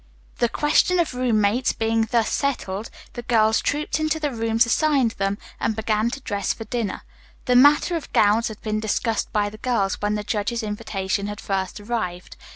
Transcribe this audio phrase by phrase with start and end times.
[0.39, 5.37] The question of roommates being thus settled, the girls trooped into the rooms assigned them
[5.59, 7.03] and began to dress for dinner.
[7.45, 11.39] The matter of gowns had been discussed by the girls when the judge's invitation had
[11.39, 12.35] first arrived.